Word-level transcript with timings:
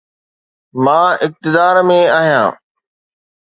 مان 0.83 1.11
اقتدار 1.25 1.75
۾ 1.91 1.99
آهيان. 2.19 2.51